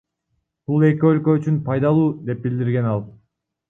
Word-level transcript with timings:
Бул 0.71 0.85
эки 0.87 1.05
өлкө 1.11 1.37
үчүн 1.41 1.61
пайдалуу,— 1.69 2.11
деп 2.31 2.45
билдирген 2.49 2.93
ал. 2.97 3.09